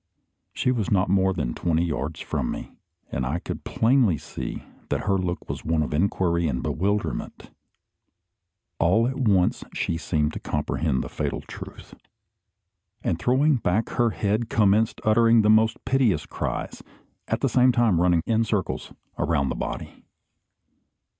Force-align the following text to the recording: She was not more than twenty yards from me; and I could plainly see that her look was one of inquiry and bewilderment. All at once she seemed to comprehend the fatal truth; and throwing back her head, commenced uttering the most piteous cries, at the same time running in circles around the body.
She 0.51 0.71
was 0.71 0.89
not 0.89 1.11
more 1.11 1.31
than 1.31 1.53
twenty 1.53 1.85
yards 1.85 2.19
from 2.21 2.49
me; 2.49 2.71
and 3.11 3.23
I 3.23 3.37
could 3.37 3.63
plainly 3.63 4.17
see 4.17 4.63
that 4.89 5.01
her 5.01 5.15
look 5.15 5.47
was 5.47 5.63
one 5.63 5.83
of 5.83 5.93
inquiry 5.93 6.47
and 6.47 6.63
bewilderment. 6.63 7.51
All 8.79 9.07
at 9.07 9.19
once 9.19 9.63
she 9.75 9.97
seemed 9.97 10.33
to 10.33 10.39
comprehend 10.39 11.03
the 11.03 11.07
fatal 11.07 11.41
truth; 11.41 11.93
and 13.03 13.19
throwing 13.19 13.57
back 13.57 13.89
her 13.89 14.09
head, 14.09 14.49
commenced 14.49 15.01
uttering 15.03 15.43
the 15.43 15.51
most 15.51 15.77
piteous 15.85 16.25
cries, 16.25 16.81
at 17.27 17.41
the 17.41 17.47
same 17.47 17.71
time 17.71 18.01
running 18.01 18.23
in 18.25 18.43
circles 18.43 18.91
around 19.19 19.49
the 19.49 19.55
body. 19.55 20.03